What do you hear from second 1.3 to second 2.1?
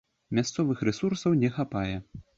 не хапае.